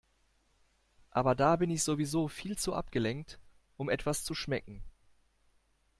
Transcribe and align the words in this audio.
Aber 1.11 1.35
da 1.35 1.57
bin 1.57 1.69
ich 1.69 1.83
sowieso 1.83 2.27
viel 2.27 2.57
zu 2.57 2.73
abgelenkt, 2.73 3.37
um 3.77 3.87
etwas 3.87 4.23
zu 4.23 4.33
schmecken. 4.33 4.81